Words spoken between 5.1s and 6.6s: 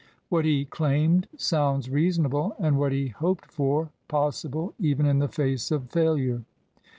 the face of failure.